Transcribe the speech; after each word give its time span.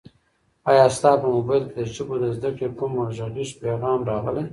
ایا 0.69 0.85
ستا 0.95 1.11
په 1.21 1.27
موبایل 1.35 1.63
کي 1.67 1.73
د 1.77 1.81
ژبو 1.95 2.15
د 2.23 2.25
زده 2.35 2.49
کړې 2.57 2.67
کوم 2.77 2.91
غږیز 3.19 3.49
پیغام 3.63 3.99
راغلی؟ 4.11 4.43